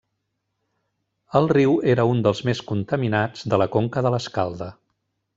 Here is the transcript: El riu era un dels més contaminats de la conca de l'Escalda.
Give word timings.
El 1.39 1.49
riu 1.51 1.75
era 1.93 2.05
un 2.13 2.23
dels 2.27 2.41
més 2.49 2.61
contaminats 2.71 3.45
de 3.53 3.59
la 3.63 3.67
conca 3.75 4.03
de 4.07 4.13
l'Escalda. 4.15 4.71